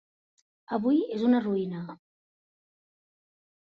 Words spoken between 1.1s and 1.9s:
és una ruïna.